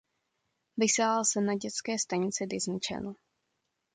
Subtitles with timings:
[0.77, 3.15] Vysílal se na dětské stanici Disney Channel.